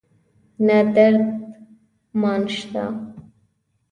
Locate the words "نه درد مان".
0.65-2.41